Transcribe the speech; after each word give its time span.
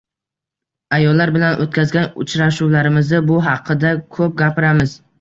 Ayollar 0.97 1.33
bilan 1.35 1.61
o`tkazgan 1.67 2.09
uchrashuvlarimizda 2.25 3.23
bu 3.31 3.41
haqida 3.53 3.97
ko`p 4.19 4.35
gapiramiz 4.45 5.03